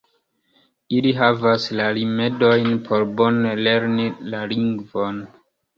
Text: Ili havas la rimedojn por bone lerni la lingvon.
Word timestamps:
Ili 0.99 1.11
havas 1.17 1.67
la 1.81 1.85
rimedojn 1.99 2.75
por 2.89 3.07
bone 3.21 3.55
lerni 3.69 4.13
la 4.35 4.45
lingvon. 4.57 5.27